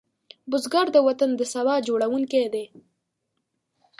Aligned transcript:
بزګر 0.49 0.87
د 0.93 0.97
وطن 1.07 1.29
د 1.35 1.41
سبا 1.53 1.75
جوړوونکی 1.87 2.43
دی 2.53 2.65